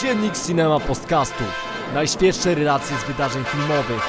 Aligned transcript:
Dziennik 0.00 0.34
Cinema 0.46 0.80
Podcastu. 0.80 1.44
Najświeższe 1.94 2.54
relacje 2.54 2.96
z 2.96 3.04
wydarzeń 3.04 3.44
filmowych. 3.44 4.02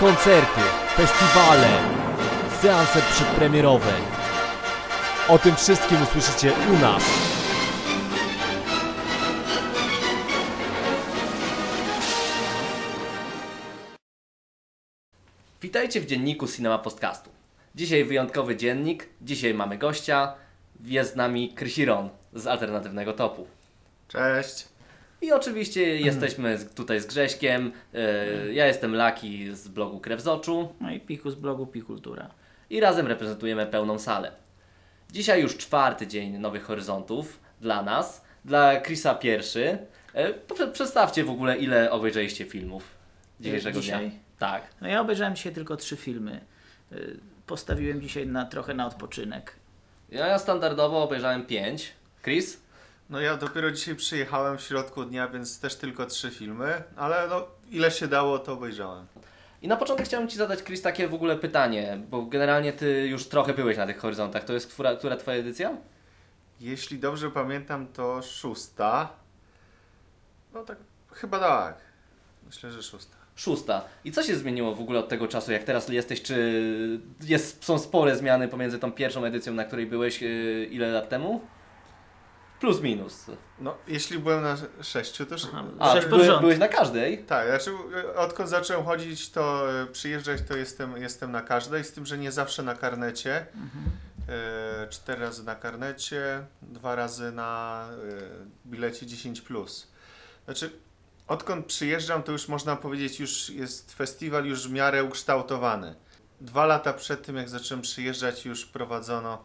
Koncerty, 0.00 0.60
festiwale, 0.96 1.68
seanse 2.62 3.00
przedpremierowe. 3.02 3.92
O 5.28 5.38
tym 5.38 5.56
wszystkim 5.56 6.02
usłyszycie 6.02 6.52
u 6.70 6.78
nas. 6.78 7.02
Witajcie 15.62 16.00
w 16.00 16.06
dzienniku 16.06 16.48
Cinema 16.48 16.78
Podcastu. 16.78 17.30
Dzisiaj 17.74 18.04
wyjątkowy 18.04 18.56
dziennik, 18.56 19.08
dzisiaj 19.22 19.54
mamy 19.54 19.78
gościa, 19.78 20.34
jest 20.84 21.12
z 21.12 21.16
nami 21.16 21.54
Krysiron 21.54 22.08
z 22.32 22.46
alternatywnego 22.46 23.12
topu. 23.12 23.46
Cześć. 24.08 24.73
I 25.24 25.32
oczywiście 25.32 26.00
jesteśmy 26.00 26.58
z, 26.58 26.74
tutaj 26.74 27.00
z 27.00 27.06
Grześkiem, 27.06 27.72
e, 27.94 28.52
ja 28.52 28.66
jestem 28.66 28.94
Laki 28.94 29.54
z 29.56 29.68
blogu 29.68 30.00
Krew 30.00 30.20
z 30.20 30.28
Oczu 30.28 30.68
No 30.80 30.90
i 30.90 31.00
Piku 31.00 31.30
z 31.30 31.34
blogu 31.34 31.66
Pikultura. 31.66 32.30
i 32.70 32.80
razem 32.80 33.06
reprezentujemy 33.06 33.66
pełną 33.66 33.98
salę. 33.98 34.32
Dzisiaj 35.12 35.42
już 35.42 35.56
czwarty 35.56 36.06
dzień 36.06 36.38
Nowych 36.38 36.64
Horyzontów 36.64 37.40
dla 37.60 37.82
nas, 37.82 38.24
dla 38.44 38.80
Chrisa 38.80 39.14
pierwszy. 39.14 39.78
E, 40.14 40.32
prze- 40.34 40.72
Przedstawcie 40.72 41.24
w 41.24 41.30
ogóle 41.30 41.56
ile 41.56 41.90
obejrzeliście 41.90 42.44
filmów 42.44 42.84
dzisiejszego 43.40 43.80
Dzisiaj? 43.80 44.10
dnia. 44.10 44.18
Tak. 44.38 44.62
No 44.80 44.88
ja 44.88 45.00
obejrzałem 45.00 45.36
dzisiaj 45.36 45.52
tylko 45.52 45.76
trzy 45.76 45.96
filmy. 45.96 46.40
Y, 46.92 47.16
Postawiłem 47.46 48.00
dzisiaj 48.00 48.26
na, 48.26 48.44
trochę 48.44 48.74
na 48.74 48.86
odpoczynek. 48.86 49.52
Ja 50.10 50.38
standardowo 50.38 51.02
obejrzałem 51.02 51.46
pięć. 51.46 51.92
Chris? 52.22 52.60
No 53.10 53.20
ja 53.20 53.36
dopiero 53.36 53.70
dzisiaj 53.70 53.96
przyjechałem 53.96 54.58
w 54.58 54.62
środku 54.62 55.04
dnia, 55.04 55.28
więc 55.28 55.60
też 55.60 55.76
tylko 55.76 56.06
trzy 56.06 56.30
filmy, 56.30 56.82
ale 56.96 57.28
no 57.28 57.46
ile 57.70 57.90
się 57.90 58.08
dało, 58.08 58.38
to 58.38 58.52
obejrzałem. 58.52 59.06
I 59.62 59.68
na 59.68 59.76
początek 59.76 60.06
chciałem 60.06 60.28
Ci 60.28 60.36
zadać, 60.36 60.62
Chris, 60.62 60.82
takie 60.82 61.08
w 61.08 61.14
ogóle 61.14 61.36
pytanie, 61.36 61.98
bo 62.10 62.22
generalnie 62.22 62.72
Ty 62.72 63.06
już 63.06 63.28
trochę 63.28 63.54
byłeś 63.54 63.76
na 63.76 63.86
tych 63.86 63.98
horyzontach. 63.98 64.44
To 64.44 64.52
jest 64.52 64.72
która, 64.72 64.96
która 64.96 65.16
Twoja 65.16 65.38
edycja? 65.38 65.76
Jeśli 66.60 66.98
dobrze 66.98 67.30
pamiętam, 67.30 67.86
to 67.86 68.22
szósta. 68.22 69.08
No 70.54 70.62
tak, 70.62 70.78
chyba 71.12 71.38
tak. 71.38 71.76
Myślę, 72.46 72.70
że 72.70 72.82
szósta. 72.82 73.16
Szósta. 73.36 73.84
I 74.04 74.12
co 74.12 74.22
się 74.22 74.36
zmieniło 74.36 74.74
w 74.74 74.80
ogóle 74.80 74.98
od 74.98 75.08
tego 75.08 75.28
czasu, 75.28 75.52
jak 75.52 75.64
teraz 75.64 75.88
jesteś? 75.88 76.22
Czy 76.22 77.00
jest, 77.20 77.64
są 77.64 77.78
spore 77.78 78.16
zmiany 78.16 78.48
pomiędzy 78.48 78.78
tą 78.78 78.92
pierwszą 78.92 79.24
edycją, 79.24 79.54
na 79.54 79.64
której 79.64 79.86
byłeś 79.86 80.22
yy, 80.22 80.68
ile 80.70 80.88
lat 80.88 81.08
temu? 81.08 81.40
Plus 82.64 82.80
minus. 82.80 83.26
No, 83.60 83.76
jeśli 83.88 84.18
byłem 84.18 84.42
na 84.42 84.56
sześciu, 84.82 85.26
to... 85.26 85.34
Aha. 85.48 85.64
A, 85.78 85.92
Sześć 85.92 86.06
byłeś, 86.06 86.28
byłeś 86.40 86.58
na 86.58 86.68
każdej? 86.68 87.24
Tak, 87.24 87.48
znaczy 87.48 87.70
odkąd 88.16 88.48
zacząłem 88.48 88.84
chodzić, 88.84 89.30
to 89.30 89.72
y, 89.82 89.86
przyjeżdżać, 89.86 90.40
to 90.48 90.56
jestem, 90.56 90.96
jestem 90.96 91.32
na 91.32 91.42
każdej, 91.42 91.84
z 91.84 91.92
tym, 91.92 92.06
że 92.06 92.18
nie 92.18 92.32
zawsze 92.32 92.62
na 92.62 92.74
karnecie. 92.74 93.46
E, 94.28 94.86
Cztery 94.90 95.20
razy 95.20 95.44
na 95.44 95.54
karnecie, 95.54 96.44
dwa 96.62 96.94
razy 96.94 97.32
na 97.32 97.84
e, 98.66 98.68
bilecie 98.70 99.06
10. 99.06 99.42
Znaczy, 100.44 100.70
odkąd 101.28 101.66
przyjeżdżam, 101.66 102.22
to 102.22 102.32
już 102.32 102.48
można 102.48 102.76
powiedzieć, 102.76 103.20
już 103.20 103.50
jest 103.50 103.92
festiwal 103.92 104.44
już 104.46 104.68
w 104.68 104.72
miarę 104.72 105.04
ukształtowany. 105.04 105.94
Dwa 106.40 106.66
lata 106.66 106.92
przed 106.92 107.26
tym, 107.26 107.36
jak 107.36 107.48
zacząłem 107.48 107.82
przyjeżdżać, 107.82 108.44
już 108.44 108.66
prowadzono 108.66 109.44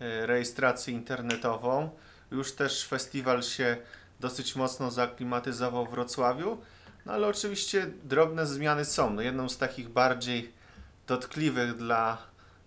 e, 0.00 0.26
rejestrację 0.26 0.94
internetową. 0.94 1.90
Już 2.34 2.52
też 2.52 2.86
festiwal 2.86 3.42
się 3.42 3.76
dosyć 4.20 4.56
mocno 4.56 4.90
zaaklimatyzował 4.90 5.86
w 5.86 5.90
Wrocławiu. 5.90 6.58
No 7.06 7.12
ale 7.12 7.26
oczywiście 7.26 7.86
drobne 8.04 8.46
zmiany 8.46 8.84
są. 8.84 9.10
No, 9.10 9.22
jedną 9.22 9.48
z 9.48 9.58
takich 9.58 9.88
bardziej 9.88 10.52
dotkliwych 11.06 11.76
dla 11.76 12.18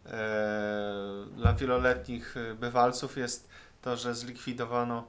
e, 0.05 1.25
dla 1.35 1.53
wieloletnich 1.53 2.37
e, 2.37 2.53
bywalców 2.53 3.17
jest 3.17 3.49
to, 3.81 3.97
że 3.97 4.15
zlikwidowano 4.15 5.07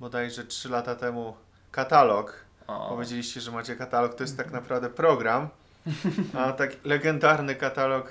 bodajże 0.00 0.44
3 0.44 0.68
lata 0.68 0.94
temu 0.94 1.36
katalog. 1.70 2.44
O. 2.66 2.88
Powiedzieliście, 2.88 3.40
że 3.40 3.52
macie 3.52 3.76
katalog, 3.76 4.14
to 4.14 4.22
jest 4.22 4.36
tak 4.36 4.52
naprawdę 4.52 4.90
program, 4.90 5.48
a 6.38 6.52
tak 6.52 6.70
legendarny 6.84 7.54
katalog 7.54 8.10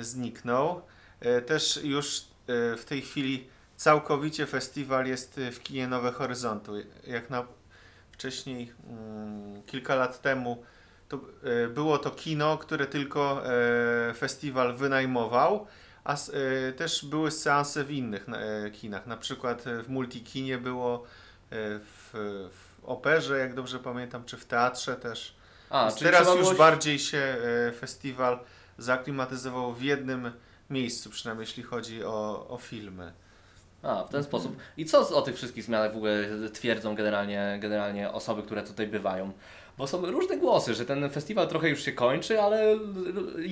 zniknął. 0.00 0.82
E, 1.20 1.42
Też 1.42 1.80
już 1.84 2.18
e, 2.20 2.76
w 2.76 2.84
tej 2.84 3.02
chwili 3.02 3.48
całkowicie 3.80 4.46
festiwal 4.46 5.06
jest 5.06 5.38
e, 5.38 5.52
w 5.52 5.62
kinie 5.62 5.88
Nowe 5.88 6.12
Horyzonty. 6.12 6.86
Jak 7.06 7.30
na 7.30 7.44
wcześniej, 8.12 8.72
mm, 8.88 9.62
kilka 9.62 9.94
lat 9.94 10.22
temu, 10.22 10.62
to 11.08 11.20
e, 11.64 11.68
było 11.68 11.98
to 11.98 12.10
kino, 12.10 12.58
które 12.58 12.86
tylko 12.86 13.42
e, 13.46 14.14
festiwal 14.14 14.76
wynajmował, 14.76 15.66
a 16.04 16.14
e, 16.14 16.72
też 16.72 17.04
były 17.04 17.30
seanse 17.30 17.84
w 17.84 17.90
innych 17.90 18.26
e, 18.28 18.70
kinach. 18.70 19.06
Na 19.06 19.16
przykład 19.16 19.64
w 19.84 19.88
Multikinie 19.88 20.58
było, 20.58 21.04
w, 21.52 22.10
w 22.52 22.84
operze, 22.84 23.38
jak 23.38 23.54
dobrze 23.54 23.78
pamiętam, 23.78 24.24
czy 24.24 24.36
w 24.36 24.44
teatrze 24.44 24.96
też. 24.96 25.36
A, 25.70 25.84
Więc 25.84 25.98
czyli 25.98 26.10
teraz 26.10 26.22
trzeba 26.22 26.38
już 26.38 26.46
było- 26.46 26.58
bardziej 26.58 26.98
się 26.98 27.36
festiwal 27.80 28.38
zaklimatyzował 28.78 29.74
w 29.74 29.82
jednym 29.82 30.32
miejscu, 30.70 31.10
przynajmniej 31.10 31.46
jeśli 31.46 31.62
chodzi 31.62 32.04
o, 32.04 32.46
o 32.48 32.58
filmy. 32.58 33.12
A, 33.82 34.04
w 34.04 34.10
ten 34.10 34.24
sposób. 34.24 34.56
I 34.76 34.84
co 34.84 35.16
o 35.16 35.22
tych 35.22 35.36
wszystkich 35.36 35.64
zmianach 35.64 35.92
w 35.92 35.96
ogóle 35.96 36.24
twierdzą 36.52 36.94
generalnie, 36.94 37.58
generalnie 37.60 38.10
osoby, 38.12 38.42
które 38.42 38.62
tutaj 38.62 38.86
bywają? 38.86 39.32
Bo 39.78 39.86
są 39.86 40.06
różne 40.06 40.36
głosy, 40.36 40.74
że 40.74 40.84
ten 40.84 41.10
festiwal 41.10 41.48
trochę 41.48 41.68
już 41.68 41.82
się 41.82 41.92
kończy, 41.92 42.40
ale 42.40 42.76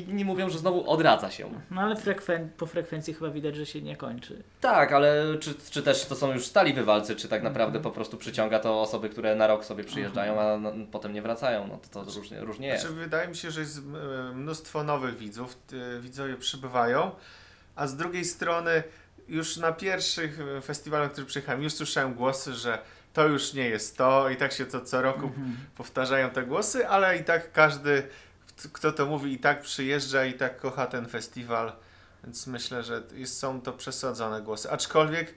inni 0.07 0.25
mówią, 0.25 0.51
że 0.51 0.59
znowu 0.59 0.91
odradza 0.91 1.31
się. 1.31 1.51
No 1.71 1.81
ale 1.81 1.95
frekwen- 1.95 2.49
po 2.57 2.67
frekwencji 2.67 3.15
chyba 3.15 3.31
widać, 3.31 3.57
że 3.57 3.67
się 3.67 3.83
nie 3.83 3.97
kończy. 3.97 4.43
Tak, 4.61 4.93
ale 4.93 5.39
czy, 5.41 5.55
czy 5.71 5.83
też 5.83 6.05
to 6.05 6.17
są 6.17 6.33
już 6.33 6.47
stali 6.47 6.75
bywalcy, 6.75 7.17
czy 7.17 7.29
tak 7.29 7.43
naprawdę 7.43 7.81
po 7.81 7.91
prostu 7.91 8.17
przyciąga 8.17 8.59
to 8.59 8.81
osoby, 8.81 9.09
które 9.09 9.37
na 9.37 9.47
rok 9.47 9.65
sobie 9.65 9.85
przyjeżdżają, 9.85 10.41
a 10.41 10.57
no, 10.59 10.73
potem 10.93 11.13
nie 11.13 11.23
wracają? 11.23 11.67
No 11.67 11.79
to, 11.93 12.05
to 12.05 12.11
różnie, 12.13 12.41
różnie 12.41 12.69
jest. 12.69 12.83
Znaczy, 12.83 12.97
wydaje 12.97 13.29
mi 13.29 13.37
się, 13.37 13.51
że 13.51 13.61
jest 13.61 13.79
e, 13.79 14.35
mnóstwo 14.35 14.85
nowych 14.85 15.17
widzów, 15.19 15.57
e, 15.97 16.01
widzowie 16.01 16.37
przybywają, 16.37 17.11
a 17.77 17.87
z 17.87 17.97
drugiej 17.97 18.25
strony 18.25 18.83
już 19.29 19.57
na 19.57 19.73
pierwszych 19.73 20.41
e, 20.41 20.61
festiwalach, 20.61 21.07
na 21.09 21.13
których 21.13 21.29
przyjechałem, 21.29 21.63
już 21.63 21.73
słyszałem 21.73 22.15
głosy, 22.15 22.55
że 22.55 22.79
to 23.13 23.29
już 23.29 23.55
nie 23.55 23.69
jest 23.69 23.97
to 23.97 24.31
i 24.31 24.37
tak 24.37 24.53
się 24.53 24.67
co, 24.67 24.81
co 24.81 25.03
roku 25.03 25.33
powtarzają 25.77 26.31
te 26.31 26.43
głosy, 26.43 26.89
ale 26.89 27.19
i 27.19 27.25
tak 27.25 27.53
każdy, 27.53 28.09
kto 28.73 28.93
to 28.93 29.07
mówi, 29.07 29.33
i 29.33 29.39
tak 29.39 29.61
przyjeżdża 29.61 30.25
i 30.25 30.35
tak 30.35 30.61
kocha 30.61 30.87
ten 30.87 31.09
festiwal, 31.09 31.73
więc 32.25 32.47
myślę, 32.47 32.83
że 32.83 33.03
jest, 33.15 33.39
są 33.39 33.61
to 33.61 33.73
przesadzone 33.73 34.43
głosy. 34.43 34.71
Aczkolwiek 34.71 35.35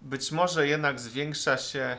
być 0.00 0.32
może 0.32 0.68
jednak 0.68 1.00
zwiększa 1.00 1.58
się 1.58 1.96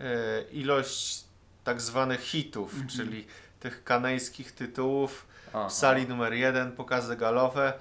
e, 0.00 0.42
ilość 0.52 1.24
tak 1.64 1.80
zwanych 1.80 2.20
hitów, 2.20 2.74
czyli 2.96 3.26
tych 3.60 3.84
kanejskich 3.84 4.52
tytułów 4.52 5.26
Aha. 5.48 5.68
w 5.68 5.72
sali 5.72 6.08
numer 6.08 6.32
jeden, 6.32 6.72
pokazy 6.72 7.16
galowe, 7.16 7.72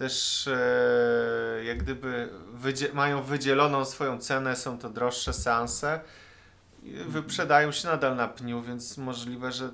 też 0.00 0.46
e, 0.48 1.64
jak 1.64 1.78
gdyby 1.78 2.28
wydzie- 2.54 2.92
mają 2.92 3.22
wydzieloną 3.22 3.84
swoją 3.84 4.18
cenę, 4.18 4.56
są 4.56 4.78
to 4.78 4.88
droższe 4.90 5.32
seanse. 5.32 6.00
I 6.82 6.92
Wyprzedają 6.92 7.72
się 7.72 7.88
nadal 7.88 8.16
na 8.16 8.28
pniu, 8.28 8.62
więc 8.62 8.98
możliwe, 8.98 9.52
że 9.52 9.70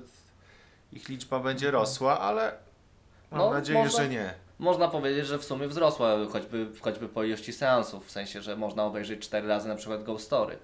ich 0.93 1.09
liczba 1.09 1.39
będzie 1.39 1.71
rosła, 1.71 2.19
ale 2.19 2.51
mam 3.31 3.39
No, 3.39 3.53
nadzieję, 3.53 3.79
można- 3.79 4.03
że 4.03 4.09
nie. 4.09 4.33
Można 4.59 4.87
powiedzieć, 4.87 5.27
że 5.27 5.37
w 5.39 5.45
sumie 5.45 5.67
wzrosła 5.67 6.15
choćby, 6.31 6.67
choćby 6.81 7.09
po 7.09 7.23
ilości 7.23 7.53
seansów, 7.53 8.07
w 8.07 8.11
sensie, 8.11 8.41
że 8.41 8.55
można 8.55 8.83
obejrzeć 8.83 9.19
cztery 9.21 9.47
razy 9.47 9.67
na 9.67 9.75
przykład 9.75 10.03
Ghost 10.03 10.25
Story. 10.25 10.57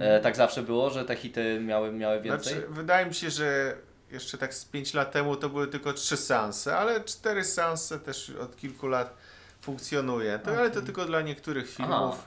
E, 0.00 0.20
tak 0.20 0.36
zawsze 0.36 0.62
było, 0.62 0.90
że 0.90 1.04
te 1.04 1.16
hity 1.16 1.60
miały, 1.60 1.92
miały 1.92 2.20
więcej? 2.20 2.52
Znaczy, 2.52 2.68
wydaje 2.70 3.06
mi 3.06 3.14
się, 3.14 3.30
że 3.30 3.76
jeszcze 4.12 4.38
tak 4.38 4.54
z 4.54 4.64
5 4.64 4.94
lat 4.94 5.12
temu 5.12 5.36
to 5.36 5.48
były 5.48 5.66
tylko 5.66 5.92
trzy 5.92 6.16
seanse, 6.16 6.76
ale 6.76 7.00
cztery 7.00 7.44
seanse 7.44 7.98
też 7.98 8.30
od 8.30 8.56
kilku 8.56 8.86
lat 8.86 9.16
funkcjonuje. 9.60 10.38
To, 10.38 10.50
Ale 10.50 10.70
to 10.70 10.82
tylko 10.82 11.04
dla 11.04 11.20
niektórych 11.20 11.70
filmów. 11.70 12.26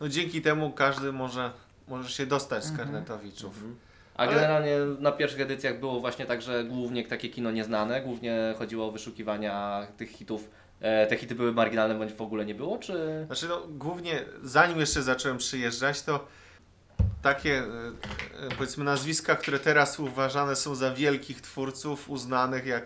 No 0.00 0.08
dzięki 0.08 0.42
temu 0.42 0.72
każdy 0.72 1.12
może, 1.12 1.50
może 1.88 2.08
się 2.08 2.26
dostać 2.26 2.64
z 2.64 2.76
karnetowiczów. 2.76 3.54
A 4.14 4.22
Ale- 4.22 4.34
generalnie 4.34 4.76
na 4.98 5.12
pierwszych 5.12 5.40
edycjach 5.40 5.80
było 5.80 6.00
właśnie 6.00 6.26
tak, 6.26 6.42
że 6.42 6.64
głównie 6.64 7.04
takie 7.04 7.28
kino 7.28 7.50
nieznane, 7.50 8.00
głównie 8.02 8.54
chodziło 8.58 8.88
o 8.88 8.92
wyszukiwania 8.92 9.86
tych 9.96 10.10
hitów. 10.10 10.50
E, 10.80 11.06
te 11.06 11.16
hity 11.16 11.34
były 11.34 11.52
marginalne 11.52 11.94
bądź 11.94 12.12
w 12.12 12.22
ogóle 12.22 12.46
nie 12.46 12.54
było, 12.54 12.78
czy... 12.78 13.22
Znaczy 13.26 13.48
no, 13.48 13.62
głównie 13.68 14.24
zanim 14.42 14.80
jeszcze 14.80 15.02
zacząłem 15.02 15.38
przyjeżdżać, 15.38 16.02
to 16.02 16.26
takie 17.22 17.58
e, 17.58 17.66
e, 18.46 18.48
powiedzmy 18.56 18.84
nazwiska, 18.84 19.36
które 19.36 19.58
teraz 19.58 20.00
uważane 20.00 20.56
są 20.56 20.74
za 20.74 20.94
wielkich 20.94 21.40
twórców, 21.40 22.10
uznanych 22.10 22.66
jak, 22.66 22.84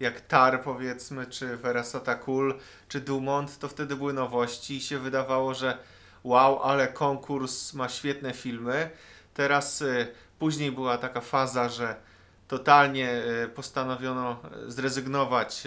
jak 0.00 0.20
Tar 0.20 0.62
powiedzmy, 0.62 1.26
czy 1.26 1.56
Verasata 1.56 2.14
Kul, 2.14 2.54
czy 2.88 3.00
Dumont, 3.00 3.58
to 3.58 3.68
wtedy 3.68 3.96
były 3.96 4.12
nowości 4.12 4.76
i 4.76 4.80
się 4.80 4.98
wydawało, 4.98 5.54
że 5.54 5.78
wow, 6.24 6.62
ale 6.62 6.88
konkurs 6.88 7.74
ma 7.74 7.88
świetne 7.88 8.34
filmy. 8.34 8.90
Teraz 9.34 9.82
y, 9.82 10.06
później 10.38 10.72
była 10.72 10.98
taka 10.98 11.20
faza, 11.20 11.68
że 11.68 11.96
totalnie 12.48 13.22
postanowiono 13.54 14.40
zrezygnować 14.66 15.62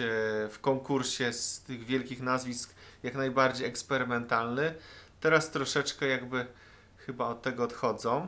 w 0.50 0.56
konkursie 0.60 1.32
z 1.32 1.60
tych 1.60 1.84
wielkich 1.84 2.22
nazwisk 2.22 2.74
jak 3.02 3.14
najbardziej 3.14 3.66
eksperymentalny. 3.66 4.74
Teraz 5.20 5.50
troszeczkę 5.50 6.06
jakby 6.06 6.46
chyba 7.06 7.28
od 7.28 7.42
tego 7.42 7.64
odchodzą. 7.64 8.26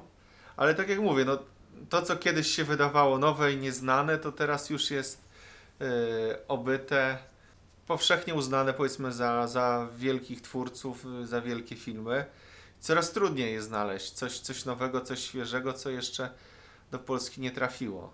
Ale 0.56 0.74
tak 0.74 0.88
jak 0.88 0.98
mówię, 0.98 1.24
no, 1.24 1.38
to 1.88 2.02
co 2.02 2.16
kiedyś 2.16 2.46
się 2.46 2.64
wydawało 2.64 3.18
nowe 3.18 3.52
i 3.52 3.56
nieznane, 3.56 4.18
to 4.18 4.32
teraz 4.32 4.70
już 4.70 4.90
jest 4.90 5.20
y, 5.80 5.84
obyte, 6.48 7.18
powszechnie 7.86 8.34
uznane 8.34 8.72
powiedzmy 8.72 9.12
za, 9.12 9.46
za 9.46 9.88
wielkich 9.96 10.42
twórców, 10.42 11.06
za 11.24 11.40
wielkie 11.40 11.76
filmy. 11.76 12.24
Coraz 12.80 13.12
trudniej 13.12 13.52
jest 13.52 13.68
znaleźć 13.68 14.10
coś, 14.10 14.38
coś 14.38 14.64
nowego, 14.64 15.00
coś 15.00 15.20
świeżego, 15.20 15.72
co 15.72 15.90
jeszcze 15.90 16.30
do 16.90 16.98
Polski 16.98 17.40
nie 17.40 17.50
trafiło. 17.50 18.12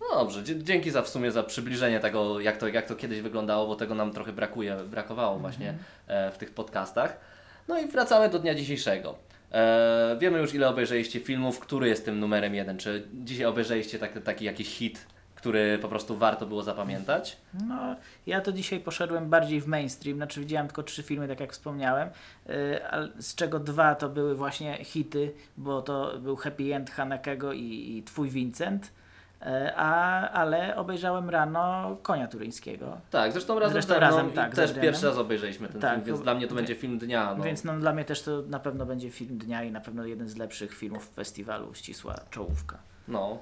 No 0.00 0.06
dobrze, 0.18 0.42
dzięki 0.44 0.90
za 0.90 1.02
w 1.02 1.08
sumie 1.08 1.32
za 1.32 1.42
przybliżenie 1.42 2.00
tego, 2.00 2.40
jak 2.40 2.56
to, 2.56 2.68
jak 2.68 2.86
to 2.86 2.96
kiedyś 2.96 3.20
wyglądało, 3.20 3.66
bo 3.66 3.76
tego 3.76 3.94
nam 3.94 4.12
trochę 4.12 4.32
brakuje, 4.32 4.76
brakowało 4.76 5.38
właśnie 5.38 5.78
e, 6.06 6.32
w 6.32 6.38
tych 6.38 6.50
podcastach. 6.50 7.16
No 7.68 7.78
i 7.78 7.86
wracamy 7.86 8.28
do 8.28 8.38
dnia 8.38 8.54
dzisiejszego. 8.54 9.14
E, 9.52 10.16
wiemy 10.20 10.38
już 10.38 10.54
ile 10.54 10.68
obejrzeliście 10.68 11.20
filmów, 11.20 11.58
który 11.58 11.88
jest 11.88 12.04
tym 12.04 12.20
numerem 12.20 12.54
jeden. 12.54 12.78
Czy 12.78 13.08
dzisiaj 13.14 13.46
obejrzeliście 13.46 13.98
tak, 13.98 14.22
taki 14.22 14.44
jakiś 14.44 14.68
hit, 14.68 15.06
który 15.34 15.78
po 15.78 15.88
prostu 15.88 16.16
warto 16.16 16.46
było 16.46 16.62
zapamiętać? 16.62 17.36
No, 17.68 17.96
ja 18.26 18.40
to 18.40 18.52
dzisiaj 18.52 18.80
poszedłem 18.80 19.30
bardziej 19.30 19.60
w 19.60 19.66
mainstream, 19.66 20.16
znaczy 20.16 20.40
widziałem 20.40 20.66
tylko 20.66 20.82
trzy 20.82 21.02
filmy, 21.02 21.28
tak 21.28 21.40
jak 21.40 21.52
wspomniałem, 21.52 22.08
yy, 22.46 22.54
z 23.18 23.34
czego 23.34 23.60
dwa 23.60 23.94
to 23.94 24.08
były 24.08 24.34
właśnie 24.34 24.84
hity, 24.84 25.32
bo 25.56 25.82
to 25.82 26.18
był 26.18 26.36
Happy 26.36 26.74
End 26.74 26.90
Hanekego 26.90 27.52
i, 27.52 27.96
i 27.96 28.02
Twój 28.02 28.30
Vincent, 28.30 28.90
a, 29.76 30.30
ale 30.30 30.76
obejrzałem 30.76 31.30
rano 31.30 31.96
Konia 32.02 32.28
Turyńskiego. 32.28 32.98
Tak, 33.10 33.32
zresztą 33.32 33.58
razem 33.58 33.72
Zresztą 33.72 34.00
razem, 34.00 34.30
tak, 34.30 34.54
też 34.54 34.74
pierwszy 34.74 35.06
raz 35.06 35.18
obejrzeliśmy 35.18 35.68
ten 35.68 35.80
Tak, 35.80 35.94
film, 35.94 36.04
więc 36.04 36.20
dla 36.20 36.34
mnie 36.34 36.46
to 36.46 36.54
będzie 36.54 36.74
film 36.74 36.98
dnia. 36.98 37.34
No. 37.38 37.44
Więc 37.44 37.64
no, 37.64 37.78
dla 37.78 37.92
mnie 37.92 38.04
też 38.04 38.22
to 38.22 38.42
na 38.42 38.58
pewno 38.58 38.86
będzie 38.86 39.10
film 39.10 39.38
dnia 39.38 39.62
i 39.62 39.70
na 39.70 39.80
pewno 39.80 40.04
jeden 40.06 40.28
z 40.28 40.36
lepszych 40.36 40.74
filmów 40.74 41.12
festiwalu, 41.14 41.74
ścisła 41.74 42.14
czołówka. 42.30 42.78
No. 43.08 43.38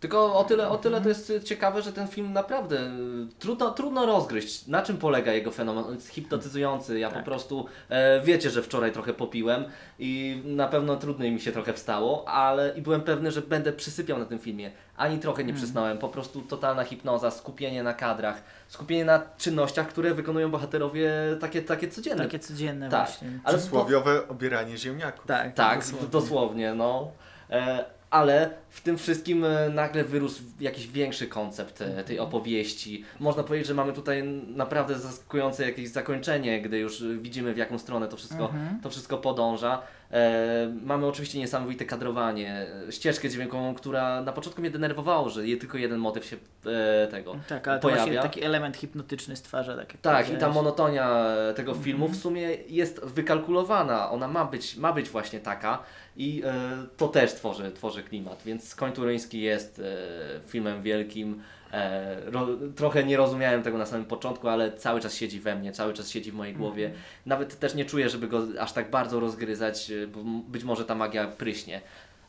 Tylko 0.00 0.38
o 0.38 0.44
tyle, 0.44 0.68
o 0.68 0.78
tyle 0.78 1.00
to 1.00 1.08
jest 1.08 1.32
ciekawe, 1.44 1.82
że 1.82 1.92
ten 1.92 2.08
film 2.08 2.32
naprawdę 2.32 2.76
y, 2.80 2.90
trudno, 3.38 3.70
trudno 3.70 4.06
rozgryźć. 4.06 4.66
Na 4.66 4.82
czym 4.82 4.96
polega 4.96 5.32
jego 5.32 5.50
fenomen? 5.50 5.84
On 5.84 5.94
jest 5.94 6.08
hipnotyzujący. 6.08 6.98
Ja 6.98 7.08
po 7.08 7.14
Tak. 7.14 7.24
prostu 7.24 7.66
e, 7.88 8.20
wiecie, 8.20 8.50
że 8.50 8.62
wczoraj 8.62 8.92
trochę 8.92 9.14
popiłem 9.14 9.64
i 9.98 10.42
na 10.44 10.68
pewno 10.68 10.96
trudniej 10.96 11.32
mi 11.32 11.40
się 11.40 11.52
trochę 11.52 11.72
wstało, 11.72 12.28
ale 12.28 12.72
i 12.76 12.82
byłem 12.82 13.00
pewny, 13.02 13.30
że 13.30 13.42
będę 13.42 13.72
przysypiał 13.72 14.18
na 14.18 14.24
tym 14.24 14.38
filmie. 14.38 14.70
Ani 14.96 15.18
trochę 15.18 15.44
nie 15.44 15.50
Mm. 15.50 15.56
przysnąłem. 15.62 15.98
Po 15.98 16.08
prostu 16.08 16.42
totalna 16.42 16.84
hipnoza, 16.84 17.30
skupienie 17.30 17.82
na 17.82 17.94
kadrach, 17.94 18.42
skupienie 18.68 19.04
na 19.04 19.22
czynnościach, 19.38 19.88
które 19.88 20.14
wykonują 20.14 20.50
bohaterowie 20.50 21.10
takie, 21.40 21.62
takie 21.62 21.88
codzienne. 21.88 22.24
Takie 22.24 22.38
codzienne 22.38 22.88
tak. 22.90 23.06
właśnie. 23.08 23.28
Ale 23.44 23.58
Przysłowiowe 23.58 24.28
obieranie 24.28 24.78
ziemniaków. 24.78 25.26
Tak, 25.26 25.54
tak, 25.54 25.78
dosłownie. 25.78 26.08
dosłownie, 26.08 26.74
no. 26.74 27.10
E, 27.50 27.84
ale 28.10 28.50
w 28.74 28.80
tym 28.80 28.98
wszystkim 28.98 29.44
e, 29.44 29.68
nagle 29.68 30.04
wyrósł 30.04 30.42
jakiś 30.60 30.86
większy 30.88 31.26
koncept 31.26 31.80
e, 31.80 32.04
tej 32.04 32.18
opowieści. 32.18 33.04
Można 33.20 33.42
powiedzieć, 33.42 33.68
że 33.68 33.74
mamy 33.74 33.92
tutaj 33.92 34.22
naprawdę 34.46 34.98
zaskakujące 34.98 35.64
jakieś 35.66 35.88
zakończenie, 35.88 36.62
gdy 36.62 36.78
już 36.78 37.04
widzimy 37.18 37.54
w 37.54 37.56
jaką 37.56 37.78
stronę 37.78 38.08
to 38.08 38.16
wszystko, 38.16 38.44
Mhm. 38.44 38.80
to 38.82 38.90
wszystko 38.90 39.18
podąża. 39.18 39.82
E, 40.12 40.72
mamy 40.84 41.06
oczywiście 41.06 41.38
niesamowite 41.38 41.84
kadrowanie, 41.84 42.66
e, 42.88 42.92
ścieżkę 42.92 43.28
dźwiękową, 43.30 43.74
która 43.74 44.22
na 44.22 44.32
początku 44.32 44.60
mnie 44.60 44.70
denerwowało, 44.70 45.28
że 45.30 45.46
je, 45.48 45.56
tylko 45.56 45.78
jeden 45.78 45.98
motyw 46.00 46.24
się 46.24 46.36
e, 46.66 47.08
tego 47.08 47.36
Tak, 47.48 47.68
ale 47.68 47.78
to 47.78 47.82
pojawia. 47.82 48.02
właśnie 48.04 48.22
taki 48.22 48.44
element 48.44 48.76
hipnotyczny 48.76 49.36
stwarza. 49.36 49.76
Tak, 49.76 49.92
Tak, 50.02 50.30
i 50.32 50.36
ta 50.36 50.48
monotonia 50.48 51.24
tego 51.56 51.70
Mhm. 51.70 51.84
filmu 51.84 52.08
w 52.08 52.16
sumie 52.16 52.48
jest 52.68 53.04
wykalkulowana. 53.04 54.10
Ona 54.10 54.28
ma 54.28 54.44
być, 54.44 54.76
ma 54.76 54.92
być 54.92 55.08
właśnie 55.08 55.40
taka 55.40 55.78
i 56.16 56.42
e, 56.46 56.52
to 56.96 57.08
też 57.08 57.34
tworzy, 57.34 57.72
tworzy 57.72 58.02
klimat. 58.02 58.42
Więc 58.46 58.63
Koń 58.76 58.92
Turyński 58.92 59.40
jest 59.40 59.78
e, 59.78 60.40
filmem 60.46 60.82
wielkim. 60.82 61.42
E, 61.72 62.16
ro, 62.30 62.48
trochę 62.76 63.04
nie 63.04 63.16
rozumiałem 63.16 63.62
tego 63.62 63.78
na 63.78 63.86
samym 63.86 64.06
początku, 64.06 64.48
ale 64.48 64.72
cały 64.72 65.00
czas 65.00 65.14
siedzi 65.14 65.40
we 65.40 65.56
mnie, 65.56 65.72
cały 65.72 65.92
czas 65.92 66.10
siedzi 66.10 66.30
w 66.30 66.34
mojej 66.34 66.54
głowie. 66.54 66.84
Mhm. 66.84 67.02
Nawet 67.26 67.58
też 67.58 67.74
nie 67.74 67.84
czuję, 67.84 68.08
żeby 68.08 68.28
go 68.28 68.42
aż 68.60 68.72
tak 68.72 68.90
bardzo 68.90 69.20
rozgryzać, 69.20 69.90
e, 69.90 70.06
bo 70.06 70.20
być 70.48 70.64
może 70.64 70.84
ta 70.84 70.94
magia 70.94 71.26
pryśnie. 71.26 71.80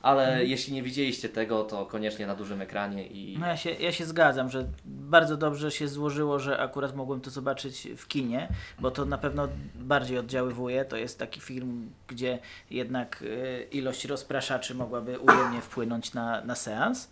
Ale 0.06 0.28
Mhm. 0.28 0.48
jeśli 0.48 0.74
nie 0.74 0.84
widzieliście 0.84 1.30
tego, 1.30 1.64
to 1.64 1.86
koniecznie 1.86 2.28
na 2.28 2.36
dużym 2.36 2.62
ekranie 2.62 3.08
i 3.08 3.38
No 3.40 3.48
ja 3.48 3.58
się, 3.58 3.70
ja 3.72 3.92
się 3.92 4.06
zgadzam, 4.06 4.50
że 4.50 4.68
bardzo 4.86 5.38
dobrze 5.38 5.72
się 5.72 5.88
złożyło, 5.88 6.40
że 6.40 6.60
akurat 6.60 6.96
mogłem 6.96 7.22
to 7.22 7.30
zobaczyć 7.30 7.88
w 7.98 8.08
kinie, 8.08 8.48
bo 8.80 8.92
to 8.92 9.06
na 9.06 9.18
pewno 9.18 9.48
bardziej 9.76 10.18
oddziaływuje. 10.18 10.86
To 10.86 10.98
jest 10.98 11.20
taki 11.20 11.40
film, 11.42 11.92
gdzie 12.08 12.40
jednak 12.72 13.24
e, 13.24 13.64
ilość 13.64 14.06
rozpraszaczy 14.06 14.76
mogłaby 14.76 15.20
ujemnie 15.20 15.62
wpłynąć 15.62 16.14
na, 16.14 16.42
na 16.42 16.56
seans. 16.56 17.10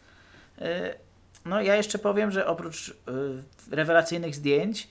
E, 0.61 0.95
No 1.45 1.61
ja 1.61 1.75
jeszcze 1.75 1.99
powiem, 1.99 2.31
że 2.31 2.47
oprócz 2.47 2.89
e, 2.89 2.93
rewelacyjnych 3.75 4.35
zdjęć, 4.35 4.87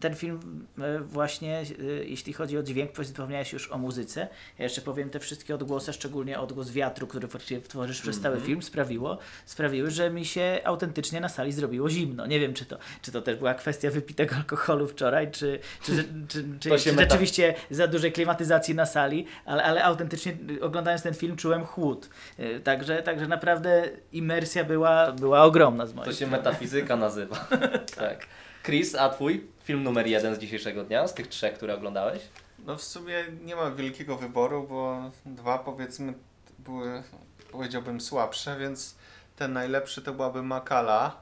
ten 0.00 0.14
film 0.14 0.66
e, 0.78 0.98
właśnie, 1.00 1.58
e, 1.58 1.64
jeśli 2.04 2.32
chodzi 2.32 2.58
o 2.58 2.62
dźwięk, 2.62 2.90
wspomniałeś 3.02 3.52
już 3.52 3.72
o 3.72 3.78
muzyce. 3.78 4.28
Ja 4.58 4.64
jeszcze 4.64 4.80
powiem 4.80 5.10
te 5.10 5.20
wszystkie 5.20 5.54
odgłosy, 5.54 5.92
szczególnie 5.92 6.40
odgłos 6.40 6.70
wiatru, 6.70 7.06
który 7.06 7.28
tworzysz 7.68 8.00
przez 8.00 8.20
cały 8.20 8.40
film, 8.40 8.62
sprawiło, 8.62 9.18
sprawiły, 9.46 9.90
że 9.90 10.10
mi 10.10 10.24
się 10.24 10.60
autentycznie 10.64 11.20
na 11.20 11.28
sali 11.28 11.52
zrobiło 11.52 11.90
zimno. 11.90 12.26
Nie 12.26 12.40
wiem, 12.40 12.54
czy 12.54 12.64
to, 12.64 12.78
czy 13.02 13.12
to 13.12 13.22
też 13.22 13.36
była 13.36 13.54
kwestia 13.54 13.90
wypitego 13.90 14.36
alkoholu 14.36 14.88
wczoraj, 14.88 15.30
czy, 15.30 15.58
czy, 15.82 16.04
czy, 16.28 16.44
czy, 16.60 16.78
rzeczywiście 16.78 17.54
za 17.70 17.86
dużej 17.86 18.12
klimatyzacji 18.12 18.74
na 18.74 18.86
sali, 18.86 19.26
ale, 19.44 19.62
ale 19.62 19.84
autentycznie 19.84 20.36
y, 20.50 20.62
oglądając 20.62 21.02
ten 21.02 21.14
film 21.14 21.36
czułem 21.36 21.64
chłód. 21.64 22.10
Y, 22.38 22.60
Także, 22.60 23.02
także 23.02 23.26
naprawdę 23.26 23.88
imersja 24.12 24.64
była, 24.64 25.12
była 25.12 25.42
ogromna 25.42 25.86
z 25.86 25.94
mojej 25.94 26.12
To 26.12 26.18
się 26.18 26.26
metafizyka 26.26 26.96
nazywa. 26.96 27.36
tak. 27.96 28.26
Chris, 28.62 28.94
a 28.94 29.08
twój 29.08 29.46
film 29.64 29.82
numer 29.82 30.06
jeden 30.06 30.34
z 30.34 30.38
dzisiejszego 30.38 30.84
dnia, 30.84 31.08
z 31.08 31.14
tych 31.14 31.28
trzech, 31.28 31.54
które 31.54 31.74
oglądałeś? 31.74 32.22
No 32.66 32.76
w 32.76 32.82
sumie 32.82 33.24
nie 33.44 33.56
ma 33.56 33.70
wielkiego 33.70 34.16
wyboru, 34.16 34.66
bo 34.68 35.10
dwa 35.26 35.58
powiedzmy 35.58 36.14
były, 36.58 37.02
powiedziałbym, 37.52 38.00
słabsze, 38.00 38.58
więc 38.58 38.94
ten 39.36 39.52
najlepszy 39.52 40.02
to 40.02 40.12
byłaby 40.12 40.42
Makala 40.42 41.16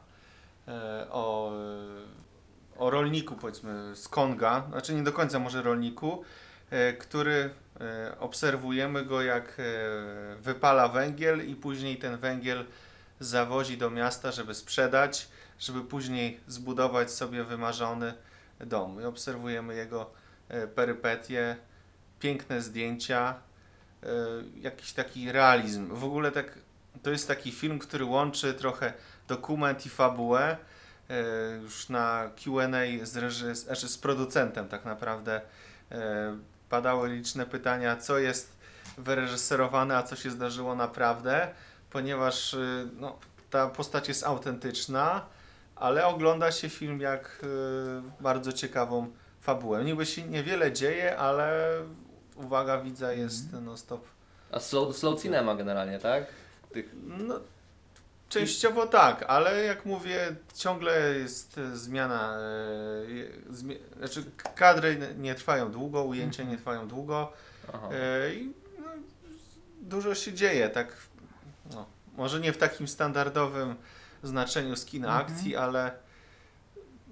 e, 0.69 1.07
o, 1.11 1.53
e, 2.77 2.79
o 2.79 2.91
rolniku, 2.91 3.35
powiedzmy, 3.35 3.97
z 3.97 4.09
Konga, 4.09 4.67
znaczy 4.71 4.95
nie 4.95 5.03
do 5.03 5.13
końca 5.13 5.39
może 5.39 5.63
rolniku, 5.63 6.25
e, 6.71 6.93
który 6.93 7.51
obserwujemy 8.21 9.05
go 9.05 9.23
jak 9.23 9.61
wypala 10.41 10.89
węgiel 10.89 11.49
i 11.49 11.55
później 11.55 11.97
ten 11.97 12.17
węgiel 12.17 12.65
zawozi 13.21 13.79
do 13.79 13.91
miasta, 13.91 14.33
żeby 14.33 14.55
sprzedać, 14.55 15.29
żeby 15.59 15.85
później 15.85 16.41
zbudować 16.47 17.11
sobie 17.13 17.45
wymarzony 17.45 18.15
dom. 18.61 19.01
I 19.03 19.05
obserwujemy 19.05 19.75
jego 19.75 20.11
e, 20.49 20.67
perypetie, 20.67 21.57
piękne 22.21 22.63
zdjęcia, 22.63 23.35
e, 24.03 24.07
jakiś 24.61 24.93
taki 24.93 25.33
realizm. 25.33 25.95
W 25.95 26.05
ogóle 26.05 26.33
tak, 26.33 26.59
to 27.03 27.11
jest 27.11 27.29
taki 27.29 27.53
film, 27.53 27.79
który 27.79 28.05
łączy 28.05 28.55
trochę 28.55 28.93
dokument 29.29 29.87
i 29.87 29.89
fabułę. 29.89 30.57
E, 31.11 31.23
Już 31.63 31.89
na 31.89 32.31
Q&A 32.45 33.07
z, 33.07 33.17
reżys- 33.17 33.55
znaczy 33.55 33.89
z 33.89 33.99
producentem 33.99 34.69
tak 34.69 34.85
naprawdę 34.85 35.41
padały 36.69 37.09
liczne 37.09 37.47
pytania, 37.47 37.97
co 37.97 38.19
jest 38.19 38.53
wyreżyserowane, 38.99 39.97
a 39.97 40.03
co 40.03 40.17
się 40.17 40.31
zdarzyło 40.31 40.75
naprawdę, 40.75 41.49
ponieważ 41.91 42.57
no, 42.97 43.19
ta 43.51 43.67
postać 43.69 44.09
jest 44.09 44.25
autentyczna, 44.25 45.27
ale 45.81 46.07
ogląda 46.07 46.53
się 46.53 46.69
film 46.69 47.01
jak 47.01 47.41
e, 47.43 48.23
bardzo 48.23 48.53
ciekawą 48.53 49.11
fabułę. 49.41 49.85
Niby 49.85 50.07
się 50.07 50.23
niewiele 50.23 50.73
dzieje, 50.73 51.17
ale 51.19 51.71
uwaga 52.37 52.81
widza 52.81 53.13
jest 53.13 53.45
no 53.63 53.77
stop. 53.77 54.05
A 54.53 54.61
slow, 54.61 54.97
slow 54.97 55.23
cinema 55.23 55.55
generalnie, 55.55 55.99
tak? 55.99 56.27
Tych, 56.73 56.91
No, 57.19 57.41
częściowo 58.29 58.87
tak, 58.87 59.25
ale 59.29 59.65
jak 59.65 59.85
mówię, 59.87 60.37
ciągle 60.55 61.15
jest 61.19 61.59
e, 61.59 61.77
zmiana. 61.77 62.39
Je- 63.09 63.53
zmi- 63.53 63.79
znaczy, 63.99 64.25
kadry 64.55 64.99
nie 65.19 65.35
trwają 65.35 65.71
długo, 65.73 66.05
ujęcia 66.05 66.43
nie 66.43 66.57
trwają 66.57 66.89
długo 66.89 67.33
e, 67.93 68.35
i 68.35 68.53
no, 68.79 68.87
dużo 69.81 70.15
się 70.15 70.33
dzieje. 70.33 70.69
Tak, 70.69 70.93
no, 71.75 71.87
może 72.17 72.41
nie 72.41 72.53
w 72.53 72.59
takim 72.59 72.89
standardowym 72.89 73.75
znaczeniu 74.23 74.77
z 74.77 74.85
kina 74.85 75.09
Mhm. 75.09 75.27
akcji, 75.27 75.57
ale 75.57 75.91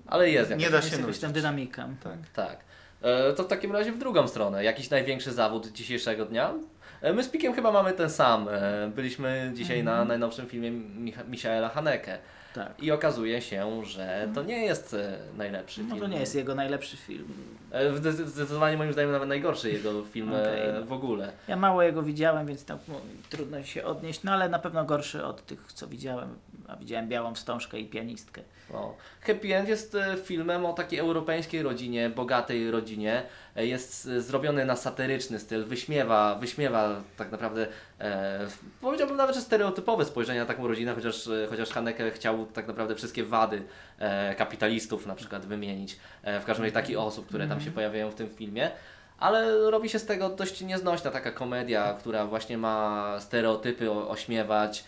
Ale 0.07 0.31
jest 0.31 0.51
nie 0.51 0.57
jakaś, 0.65 0.91
da 0.91 0.97
się 0.97 1.03
nudzić. 1.03 1.21
tam 1.21 1.33
dynamika. 1.33 1.89
Tak. 2.05 2.19
tak. 2.35 2.59
E, 3.03 3.33
To 3.33 3.45
w 3.45 3.47
takim 3.47 3.73
razie 3.73 3.93
w 3.93 3.99
drugą 3.99 4.29
stronę. 4.29 4.65
Jakiś 4.65 4.91
największy 4.91 5.33
zawód 5.33 5.67
dzisiejszego 5.73 6.25
dnia? 6.25 6.55
E, 7.03 7.13
My 7.13 7.23
z 7.25 7.29
Pikiem 7.29 7.55
chyba 7.55 7.73
mamy 7.73 7.93
ten 7.93 8.11
sam. 8.11 8.49
E, 8.49 8.91
Byliśmy 8.95 9.51
dzisiaj 9.55 9.85
na 9.85 10.05
najnowszym 10.05 10.47
filmie 10.47 10.71
Micha- 10.73 11.29
Michaela 11.29 11.69
Haneke. 11.69 12.19
Tak. 12.57 12.83
I 12.83 12.91
okazuje 12.93 13.41
się, 13.43 13.85
że 13.85 14.29
to 14.35 14.43
nie 14.43 14.65
jest 14.65 14.95
e, 14.95 15.19
najlepszy 15.37 15.83
No 15.83 15.89
film. 15.89 16.01
to 16.01 16.07
nie 16.07 16.21
jest 16.21 16.35
jego 16.35 16.55
najlepszy 16.55 16.97
film. 16.97 17.29
E, 17.73 17.93
zde- 17.97 18.13
Zdecydowanie 18.13 18.77
moim 18.77 18.93
zdaniem 18.93 19.13
nawet 19.13 19.29
najgorszy 19.29 19.71
jego 19.73 20.05
film 20.05 20.33
e, 20.35 20.41
Okej. 20.43 20.85
w 20.85 20.93
ogóle. 20.93 21.33
Ja 21.49 21.57
mało 21.57 21.83
jego 21.83 22.03
widziałem, 22.03 22.47
więc 22.47 22.65
tak 22.65 22.79
no, 22.89 22.95
trudno 23.31 23.63
się 23.63 23.85
odnieść, 23.85 24.23
no 24.23 24.33
ale 24.33 24.49
na 24.49 24.59
pewno 24.59 24.85
gorszy 24.85 25.25
od 25.25 25.47
tych, 25.47 25.73
co 25.73 25.87
widziałem. 25.87 26.29
A 26.69 26.77
widziałem 26.77 27.09
Białą 27.09 27.35
Wstążkę 27.35 27.79
i 27.79 27.87
Pianistkę. 27.87 28.43
No. 28.73 28.95
Happy 29.21 29.57
End 29.57 29.69
jest 29.69 29.97
filmem 30.25 30.67
o 30.67 30.73
takiej 30.73 30.99
europejskiej 30.99 31.63
rodzinie, 31.63 32.11
bogatej 32.11 32.71
rodzinie. 32.71 33.23
E, 33.57 33.67
Jest 33.67 34.07
e, 34.07 34.21
zrobiony 34.21 34.65
na 34.65 34.77
satyryczny 34.77 35.39
styl, 35.39 35.65
wyśmiewa, 35.65 36.35
wyśmiewa 36.35 37.03
tak 37.17 37.33
naprawdę, 37.33 37.67
e, 38.01 38.47
powiedziałbym 38.81 39.17
nawet, 39.17 39.35
że 39.35 39.41
stereotypowe 39.43 40.05
spojrzenie 40.05 40.41
na 40.41 40.47
taką 40.47 40.69
rodzinę, 40.69 40.95
chociaż, 40.95 41.29
e, 41.29 41.47
chociaż 41.51 41.71
Haneke 41.71 42.11
chciał 42.11 42.47
tak 42.47 42.69
naprawdę 42.69 42.95
wszystkie 42.95 43.25
wady 43.25 43.63
e, 43.99 44.35
kapitalistów 44.35 45.07
na 45.07 45.15
przykład 45.15 45.47
wymienić. 45.47 45.97
E, 46.23 46.41
w 46.41 46.45
każdym 46.45 46.65
razie 46.65 46.75
takich 46.75 46.99
osób, 46.99 47.27
które 47.27 47.49
tam 47.49 47.61
się 47.61 47.71
pojawiają 47.71 48.11
w 48.11 48.15
tym 48.15 48.31
filmie. 48.31 48.71
Ale 49.19 49.71
robi 49.71 49.89
się 49.89 49.99
z 49.99 50.07
tego 50.07 50.29
dość 50.29 50.61
nieznośna 50.61 51.11
taka 51.11 51.33
komedia, 51.33 51.95
która 51.99 52.27
właśnie 52.27 52.59
ma 52.59 53.17
stereotypy 53.21 53.91
o, 53.91 54.11
ośmiewać, 54.11 54.85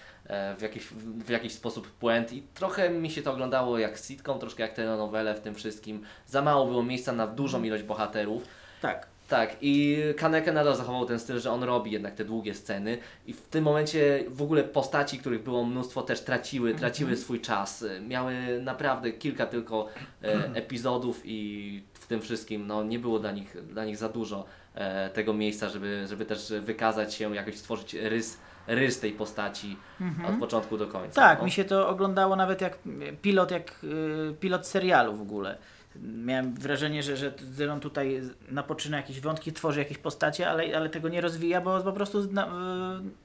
w 0.59 0.63
jakiś, 0.63 0.89
w 1.25 1.29
jakiś 1.31 1.53
sposób 1.53 1.91
puent 1.91 2.33
i 2.33 2.43
trochę 2.55 2.91
mi 2.91 3.11
się 3.11 3.23
to 3.23 3.33
oglądało 3.33 3.79
jak 3.79 3.99
sitcom, 3.99 4.39
troszkę 4.39 4.63
jak 4.63 4.75
telenowele 4.75 5.35
w 5.35 5.41
tym 5.41 5.55
wszystkim. 5.55 6.03
Za 6.27 6.43
mało 6.43 6.67
było 6.67 6.83
miejsca 6.83 7.13
na 7.13 7.27
dużą 7.27 7.63
ilość 7.63 7.83
bohaterów. 7.83 8.43
Tak. 8.83 9.07
Tak, 9.29 9.57
i 9.61 9.99
Kaneke 10.17 10.53
nadal 10.53 10.77
zachował 10.77 11.07
ten 11.07 11.21
styl, 11.21 11.39
że 11.39 11.51
on 11.51 11.63
robi 11.63 11.91
jednak 11.91 12.15
te 12.15 12.25
długie 12.25 12.55
sceny 12.55 12.99
i 13.27 13.33
w 13.33 13.43
tym 13.43 13.65
momencie 13.65 14.25
w 14.29 14.43
ogóle 14.43 14.65
postaci, 14.65 15.19
których 15.19 15.43
było 15.43 15.65
mnóstwo 15.65 16.03
też 16.03 16.21
traciły, 16.21 16.75
traciły 16.75 17.17
swój 17.17 17.41
czas. 17.41 17.85
Miały 18.09 18.35
naprawdę 18.63 19.13
kilka 19.13 19.47
tylko 19.47 19.89
e, 20.23 20.55
epizodów 20.55 21.23
i 21.25 21.83
w 21.95 22.07
tym 22.07 22.21
wszystkim 22.21 22.67
no, 22.67 22.85
nie 22.85 22.99
było 22.99 23.19
dla 23.19 23.33
nich, 23.33 23.57
dla 23.67 23.85
nich 23.85 23.97
za 23.97 24.09
dużo 24.09 24.45
e, 24.75 25.11
tego 25.11 25.35
miejsca, 25.35 25.69
żeby, 25.69 26.07
żeby 26.09 26.25
też 26.25 26.53
wykazać 26.61 27.15
się, 27.15 27.35
jakoś 27.35 27.57
stworzyć 27.57 27.95
rys, 27.95 28.39
rys 28.67 29.01
tej 29.01 29.13
postaci 29.13 29.77
od 30.29 30.39
początku 30.41 30.79
do 30.79 30.87
końca. 30.87 31.21
Tak, 31.21 31.39
no. 31.39 31.45
mi 31.45 31.51
się 31.51 31.65
to 31.65 31.89
oglądało 31.89 32.37
nawet 32.37 32.61
jak 32.61 32.79
pilot, 33.23 33.51
jak 33.51 33.85
y, 33.85 34.35
pilot 34.41 34.67
serialu 34.67 35.17
w 35.17 35.23
ogóle. 35.23 35.59
Miałem 36.03 36.55
wrażenie, 36.55 37.03
że, 37.03 37.17
że 37.17 37.73
on 37.73 37.81
tutaj 37.81 38.21
napoczyna 38.51 38.97
jakieś 38.97 39.21
wątki, 39.21 39.53
tworzy 39.53 39.79
jakieś 39.79 39.99
postacie, 39.99 40.51
ale, 40.51 40.77
ale 40.77 40.89
tego 40.89 41.09
nie 41.09 41.21
rozwija, 41.21 41.61
bo 41.61 41.81
po 41.81 41.93
prostu 41.93 42.33
na, 42.33 42.47
y, 42.47 42.51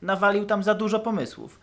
nawalił 0.02 0.46
tam 0.46 0.64
za 0.64 0.74
dużo 0.74 1.00
pomysłów. 1.00 1.60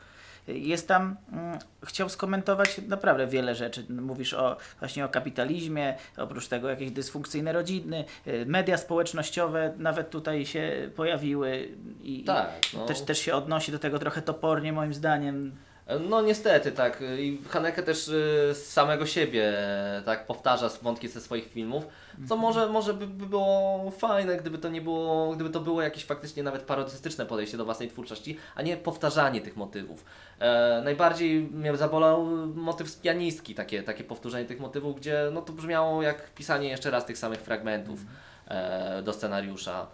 Jest 0.48 0.88
tam, 0.88 1.16
mm, 1.32 1.58
chciał 1.84 2.08
skomentować 2.08 2.80
naprawdę 2.88 3.26
wiele 3.26 3.54
rzeczy. 3.54 3.86
Mówisz 3.88 4.34
o, 4.34 4.56
właśnie 4.78 5.04
o 5.04 5.08
kapitalizmie, 5.08 5.96
oprócz 6.16 6.48
tego 6.48 6.68
jakieś 6.68 6.90
dysfunkcyjne 6.90 7.52
rodziny, 7.52 8.04
y, 8.26 8.46
media 8.46 8.76
społecznościowe 8.76 9.74
nawet 9.78 10.10
tutaj 10.10 10.46
się 10.46 10.90
pojawiły 10.96 11.68
i, 12.02 12.24
Tak, 12.24 12.50
i 12.74 12.76
no. 12.76 12.86
też, 12.86 13.00
też 13.00 13.18
się 13.18 13.34
odnosi 13.34 13.72
do 13.72 13.78
tego 13.78 13.98
trochę 13.98 14.22
topornie 14.22 14.72
moim 14.72 14.94
zdaniem. 14.94 15.52
No 15.98 16.22
niestety, 16.22 16.72
tak. 16.72 17.02
I 17.18 17.38
Haneke 17.48 17.82
też 17.82 18.08
y, 18.08 18.10
z 18.54 18.66
samego 18.66 19.06
siebie 19.06 19.58
e, 19.58 20.02
tak 20.04 20.26
powtarza 20.26 20.70
wątki 20.82 21.08
ze 21.08 21.20
swoich 21.20 21.52
filmów, 21.52 21.86
co 22.28 22.36
może, 22.36 22.68
może 22.68 22.94
by, 22.94 23.06
by 23.06 23.26
było 23.26 23.90
fajne, 23.90 24.36
gdyby 24.36 24.58
to 24.58 24.68
nie 24.68 24.80
było, 24.80 25.32
gdyby 25.34 25.50
to 25.50 25.60
było 25.60 25.82
jakieś 25.82 26.04
faktycznie 26.04 26.42
nawet 26.42 26.62
parodystyczne 26.62 27.26
podejście 27.26 27.56
do 27.56 27.64
własnej 27.64 27.88
twórczości, 27.88 28.36
a 28.54 28.62
nie 28.62 28.76
powtarzanie 28.76 29.40
tych 29.40 29.56
motywów. 29.56 30.04
E, 30.38 30.80
najbardziej 30.84 31.42
mnie 31.42 31.76
zabolał 31.76 32.26
motyw 32.54 32.88
z 32.88 32.96
pianistki, 32.96 33.54
takie, 33.54 33.82
takie 33.82 34.04
powtórzenie 34.04 34.44
tych 34.44 34.60
motywów, 34.60 34.96
gdzie 34.96 35.30
no 35.32 35.42
to 35.42 35.52
brzmiało 35.52 36.02
jak 36.02 36.34
pisanie 36.34 36.68
jeszcze 36.68 36.90
raz 36.90 37.06
tych 37.06 37.18
samych 37.18 37.40
fragmentów 37.40 38.00
e, 38.48 39.02
do 39.02 39.12
scenariusza. 39.12 39.86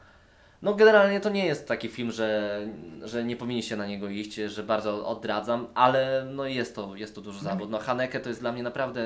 No 0.62 0.74
generalnie 0.74 1.20
to 1.20 1.30
nie 1.30 1.46
jest 1.46 1.68
taki 1.68 1.88
film, 1.88 2.10
że, 2.10 2.60
że 3.04 3.24
nie 3.24 3.36
powinniście 3.36 3.76
na 3.76 3.86
niego 3.86 4.08
iść, 4.08 4.34
że 4.34 4.62
bardzo 4.62 5.06
odradzam, 5.06 5.66
ale 5.74 6.26
no 6.32 6.46
jest 6.46 6.74
to, 6.74 6.96
jest 6.96 7.14
to 7.14 7.20
duży 7.20 7.40
zawód. 7.44 7.70
No 7.70 7.78
Haneke 7.78 8.20
to 8.20 8.28
jest 8.28 8.40
dla 8.40 8.52
mnie 8.52 8.62
naprawdę, 8.62 9.02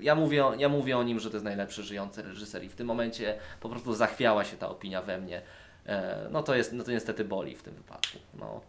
ja 0.00 0.14
mówię, 0.14 0.44
ja 0.58 0.68
mówię 0.68 0.98
o 0.98 1.02
nim, 1.02 1.20
że 1.20 1.30
to 1.30 1.36
jest 1.36 1.44
najlepszy 1.44 1.82
żyjący 1.82 2.22
reżyser 2.22 2.64
i 2.64 2.68
w 2.68 2.74
tym 2.74 2.86
momencie 2.86 3.38
po 3.60 3.68
prostu 3.68 3.94
zachwiała 3.94 4.44
się 4.44 4.56
ta 4.56 4.68
opinia 4.68 5.02
we 5.02 5.18
mnie. 5.18 5.42
E, 5.86 6.28
No 6.30 6.42
to 6.42 6.54
jest, 6.54 6.72
no 6.72 6.84
to 6.84 6.90
niestety 6.90 7.24
boli 7.24 7.56
w 7.56 7.62
tym 7.62 7.74
wypadku. 7.74 8.18
No. 8.38 8.60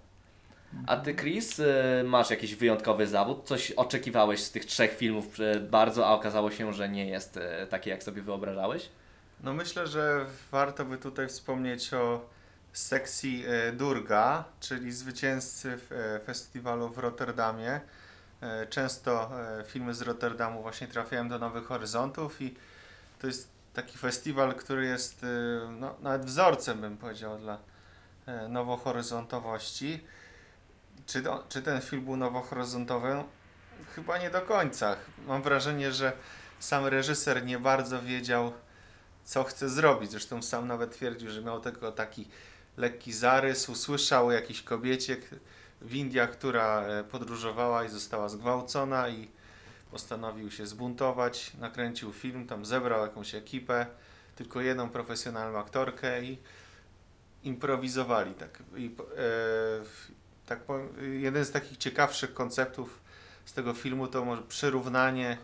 A 0.87 0.97
ty 0.97 1.15
Chris, 1.15 1.59
y, 1.59 1.65
masz 2.05 2.29
jakiś 2.29 2.55
wyjątkowy 2.55 3.07
zawód? 3.07 3.41
Coś 3.47 3.71
oczekiwałeś 3.71 4.39
z 4.39 4.51
tych 4.51 4.65
trzech 4.65 4.97
filmów 4.97 5.39
e, 5.39 5.59
bardzo, 5.59 6.07
a 6.07 6.13
okazało 6.13 6.51
się, 6.51 6.73
że 6.73 6.89
nie 6.89 7.05
jest 7.05 7.37
e, 7.37 7.67
takie 7.67 7.89
jak 7.89 8.03
sobie 8.03 8.21
wyobrażałeś? 8.21 8.89
No 9.43 9.53
myślę, 9.53 9.87
że 9.87 10.25
warto 10.51 10.85
by 10.85 10.97
tutaj 10.97 11.27
wspomnieć 11.27 11.93
o 11.93 12.29
sekcji 12.73 13.45
e, 13.47 13.71
Durga, 13.71 14.43
czyli 14.59 14.91
zwycięzcy 14.91 15.79
e, 15.91 16.19
festiwalu 16.19 16.89
w 16.89 16.97
Rotterdamie. 16.97 17.81
E, 18.41 18.67
Często 18.67 19.31
filmy 19.67 19.93
z 19.93 20.01
Rotterdamu 20.01 20.61
właśnie 20.61 20.87
trafiają 20.87 21.29
do 21.29 21.39
Nowych 21.39 21.65
Horyzontów 21.65 22.41
i 22.41 22.55
to 23.19 23.27
jest 23.27 23.49
taki 23.73 23.97
festiwal, 23.97 24.55
który 24.55 24.85
jest 24.85 25.25
no, 25.79 25.95
nawet 26.01 26.25
wzorcem, 26.25 26.81
bym 26.81 26.97
powiedział, 26.97 27.37
dla 27.37 27.57
nowohoryzontowości. 28.49 30.03
Czy, 31.05 31.23
czy 31.49 31.61
ten 31.61 31.81
film 31.81 32.05
był 32.05 32.17
nowohoryzontowy? 32.17 33.23
Chyba 33.95 34.17
nie 34.17 34.29
do 34.29 34.41
końca. 34.41 34.95
Mam 35.27 35.41
wrażenie, 35.41 35.91
że 35.91 36.13
sam 36.59 36.85
reżyser 36.85 37.45
nie 37.45 37.59
bardzo 37.59 38.01
wiedział, 38.01 38.53
co 39.31 39.43
chce 39.43 39.69
zrobić. 39.69 40.11
Zresztą 40.11 40.41
sam 40.41 40.67
nawet 40.67 40.91
twierdził, 40.91 41.29
że 41.29 41.41
miał 41.41 41.59
tylko 41.59 41.91
taki 41.91 42.27
lekki 42.77 43.13
zarys, 43.13 43.69
usłyszał 43.69 44.27
o 44.27 44.31
jakiejś 44.31 44.61
kobiecie 44.61 45.17
w 45.81 45.95
Indiach, 45.95 46.31
która 46.31 46.81
e, 46.81 47.03
podróżowała 47.03 47.83
i 47.83 47.89
została 47.89 48.29
zgwałcona 48.29 49.09
i 49.09 49.27
postanowił 49.91 50.51
się 50.51 50.67
zbuntować, 50.67 51.53
nakręcił 51.53 52.13
film, 52.13 52.47
tam 52.47 52.65
zebrał 52.65 53.01
jakąś 53.01 53.35
ekipę, 53.35 53.85
tylko 54.35 54.61
jedną 54.61 54.89
profesjonalną 54.89 55.59
aktorkę 55.59 56.23
i 56.23 56.37
improwizowali. 57.43 58.33
Tak, 58.33 58.63
I, 58.75 58.95
e, 59.17 59.83
tak 60.45 60.59
powiem, 60.59 60.89
jeden 61.21 61.45
z 61.45 61.51
takich 61.51 61.77
ciekawszych 61.77 62.33
konceptów 62.33 62.99
z 63.45 63.53
tego 63.53 63.73
filmu 63.73 64.07
to 64.07 64.25
może 64.25 64.41
przyrównanie 64.41 65.37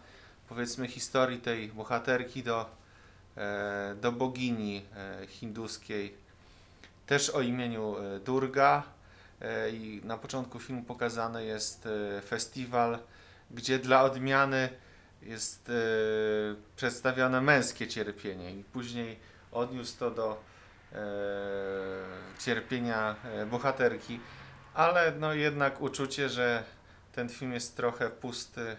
powiedzmy 0.49 0.87
historii 0.87 1.39
tej 1.39 1.67
bohaterki 1.67 2.43
do 2.43 2.86
do 4.01 4.11
bogini 4.11 4.85
e, 4.95 5.27
hinduskiej, 5.27 6.15
też 7.05 7.29
o 7.29 7.41
imieniu 7.41 7.95
e, 7.97 8.19
Durga. 8.19 8.83
E, 9.41 9.69
I 9.69 10.01
na 10.03 10.17
początku 10.17 10.59
filmu 10.59 10.83
pokazany 10.83 11.45
jest 11.45 11.87
e, 12.17 12.21
festiwal, 12.21 12.99
gdzie 13.51 13.79
dla 13.79 14.03
odmiany 14.03 14.69
jest 15.21 15.69
e, 15.69 15.73
przedstawione 16.75 17.41
męskie 17.41 17.87
cierpienie, 17.87 18.55
i 18.55 18.63
później 18.63 19.19
odniósł 19.51 19.97
to 19.99 20.11
do 20.11 20.43
e, 20.93 20.97
cierpienia 22.39 23.15
e, 23.23 23.45
bohaterki, 23.45 24.19
ale 24.73 25.11
no 25.19 25.33
jednak 25.33 25.81
uczucie, 25.81 26.29
że 26.29 26.63
ten 27.11 27.29
film 27.29 27.53
jest 27.53 27.77
trochę 27.77 28.09
pusty, 28.09 28.77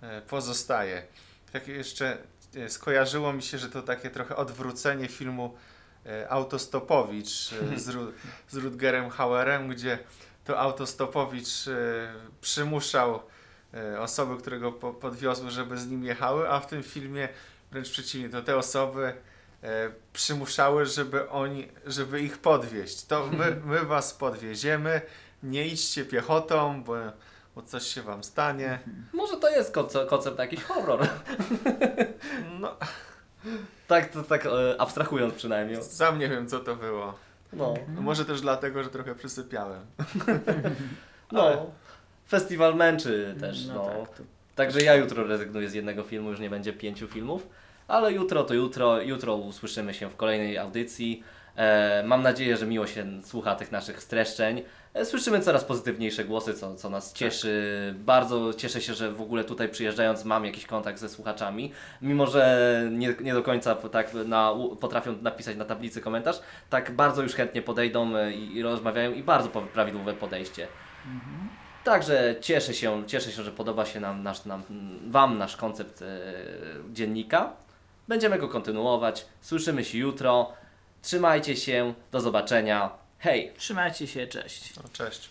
e, 0.00 0.22
pozostaje. 0.22 1.02
Tak 1.52 1.68
jeszcze 1.68 2.06
e, 2.12 2.16
skojarzyło 2.68 3.32
mi 3.32 3.42
się, 3.42 3.58
że 3.58 3.68
to 3.68 3.82
takie 3.82 4.10
trochę 4.10 4.36
odwrócenie 4.36 5.08
filmu 5.08 5.54
e, 6.06 6.30
Autostopowicz 6.30 7.52
e, 7.52 7.78
z, 7.84 7.88
Ru, 7.88 8.12
z 8.48 8.56
Rutgerem 8.56 9.10
Hauerem, 9.10 9.68
gdzie 9.68 9.98
to 10.44 10.58
Autostopowicz 10.58 11.68
e, 11.68 11.72
przymuszał 12.40 13.22
e, 13.74 14.00
osoby, 14.00 14.36
które 14.36 14.58
go 14.58 14.72
po, 14.72 14.92
podwiozły, 14.92 15.50
żeby 15.50 15.78
z 15.78 15.86
nim 15.86 16.04
jechały, 16.04 16.48
a 16.48 16.60
w 16.60 16.66
tym 16.66 16.82
filmie 16.82 17.28
wręcz 17.70 17.90
przeciwnie, 17.90 18.28
to 18.28 18.42
te 18.42 18.56
osoby 18.56 19.14
e, 19.62 19.90
przymuszały, 20.12 20.86
żeby 20.86 21.30
oni, 21.30 21.68
żeby 21.86 22.20
ich 22.20 22.38
podwieźć. 22.38 23.04
To 23.04 23.26
my, 23.26 23.56
my 23.72 23.84
was 23.84 24.14
podwieziemy, 24.14 25.00
nie 25.42 25.68
idźcie 25.68 26.04
piechotą, 26.04 26.82
bo, 26.84 26.96
bo 27.54 27.62
coś 27.62 27.86
się 27.86 28.02
wam 28.02 28.24
stanie. 28.24 28.78
Może 29.12 29.36
to 29.36 29.50
jest 29.50 29.74
koncept, 30.08 30.38
jakiś 30.38 30.62
horror. 30.62 31.08
No, 32.60 32.76
Tak, 33.88 34.08
to 34.08 34.22
tak 34.22 34.46
e, 34.46 34.80
abstrahując 34.80 35.34
przynajmniej. 35.34 35.82
sam 35.82 36.18
nie 36.18 36.28
wiem, 36.28 36.48
co 36.48 36.60
to 36.60 36.76
było. 36.76 37.14
No. 37.52 37.74
No 37.94 38.00
Może 38.00 38.24
też 38.24 38.40
dlatego, 38.40 38.84
że 38.84 38.90
trochę 38.90 39.14
przysypiałem. 39.14 39.80
no. 41.32 41.66
Festiwal 42.28 42.74
męczy 42.74 43.34
też, 43.40 43.66
no. 43.66 43.86
tak, 43.86 44.16
to 44.16 44.22
Także 44.54 44.82
ja 44.82 44.94
jutro 44.94 45.24
rezygnuję 45.26 45.68
z 45.68 45.74
jednego 45.74 46.02
filmu, 46.02 46.30
już 46.30 46.40
nie 46.40 46.50
będzie 46.50 46.72
pięciu 46.72 47.08
filmów. 47.08 47.48
Ale 47.88 48.12
jutro 48.12 48.44
to 48.44 48.54
jutro, 48.54 49.00
jutro 49.00 49.36
usłyszymy 49.36 49.94
się 49.94 50.10
w 50.10 50.16
kolejnej 50.16 50.58
audycji. 50.58 51.22
E, 51.56 52.02
mam 52.06 52.22
nadzieję, 52.22 52.56
że 52.56 52.66
miło 52.66 52.86
się 52.86 53.06
słucha 53.24 53.54
tych 53.54 53.72
naszych 53.72 54.02
streszczeń. 54.02 54.62
Słyszymy 55.04 55.40
coraz 55.40 55.64
pozytywniejsze 55.64 56.24
głosy, 56.24 56.54
co, 56.54 56.74
co 56.74 56.90
nas 56.90 57.12
cieszy. 57.12 57.94
Bardzo 57.98 58.54
cieszę 58.54 58.80
się, 58.80 58.94
że 58.94 59.12
w 59.12 59.20
ogóle 59.20 59.44
tutaj 59.44 59.68
przyjeżdżając 59.68 60.24
mam 60.24 60.44
jakiś 60.44 60.66
kontakt 60.66 60.98
ze 60.98 61.08
słuchaczami. 61.08 61.72
Mimo, 62.02 62.26
że 62.26 62.88
nie, 62.90 63.14
nie 63.20 63.34
do 63.34 63.42
końca 63.42 63.74
tak 63.74 64.14
na, 64.14 64.54
potrafią 64.80 65.16
napisać 65.22 65.56
na 65.56 65.64
tablicy 65.64 66.00
komentarz, 66.00 66.40
tak 66.70 66.96
bardzo 66.96 67.22
już 67.22 67.34
chętnie 67.34 67.62
podejdą 67.62 68.16
e, 68.16 68.32
i, 68.32 68.56
i 68.56 68.62
rozmawiają 68.62 69.12
i 69.12 69.22
bardzo 69.22 69.48
prawidłowe 69.48 70.14
podejście. 70.14 70.68
Także 71.84 72.36
cieszę 72.40 72.74
się, 72.74 73.02
cieszę 73.06 73.32
się, 73.32 73.42
że 73.42 73.52
podoba 73.52 73.84
się 73.84 74.00
nam, 74.00 74.22
nasz, 74.22 74.44
nam, 74.44 74.62
Wam 75.06 75.38
nasz 75.38 75.56
koncept 75.56 76.02
e, 76.02 76.06
dziennika. 76.92 77.52
Będziemy 78.08 78.38
go 78.38 78.48
kontynuować. 78.48 79.26
Słyszymy 79.40 79.84
się 79.84 79.98
jutro. 79.98 80.52
Trzymajcie 81.02 81.56
się. 81.56 81.94
Do 82.12 82.20
zobaczenia. 82.20 83.01
Hej! 83.22 83.52
Trzymajcie 83.58 84.06
się, 84.06 84.26
cześć. 84.26 84.76
No, 84.76 84.82
cześć. 84.92 85.28